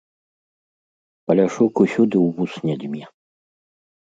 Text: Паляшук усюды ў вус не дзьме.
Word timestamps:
Паляшук 1.27 1.73
усюды 1.85 2.17
ў 2.25 2.35
вус 2.39 2.53
не 2.71 2.75
дзьме. 2.85 3.05